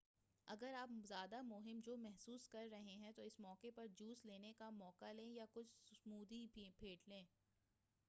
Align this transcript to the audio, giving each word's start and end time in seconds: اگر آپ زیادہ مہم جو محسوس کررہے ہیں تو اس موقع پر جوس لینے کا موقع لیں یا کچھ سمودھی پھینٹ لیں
اگر 0.47 0.73
آپ 0.73 0.89
زیادہ 1.07 1.41
مہم 1.41 1.79
جو 1.83 1.97
محسوس 1.97 2.47
کررہے 2.47 2.95
ہیں 2.95 3.11
تو 3.11 3.21
اس 3.21 3.39
موقع 3.39 3.67
پر 3.75 3.87
جوس 3.95 4.25
لینے 4.25 4.53
کا 4.53 4.69
موقع 4.69 5.11
لیں 5.11 5.29
یا 5.33 5.45
کچھ 5.53 5.93
سمودھی 5.93 6.47
پھینٹ 6.53 7.09
لیں 7.09 7.23